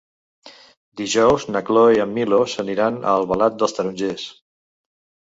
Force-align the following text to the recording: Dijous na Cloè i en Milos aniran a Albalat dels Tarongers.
Dijous 1.01 1.43
na 1.55 1.59
Cloè 1.67 1.91
i 1.97 2.01
en 2.05 2.15
Milos 2.15 2.55
aniran 2.63 2.97
a 3.01 3.11
Albalat 3.17 3.59
dels 3.61 3.77
Tarongers. 3.81 4.25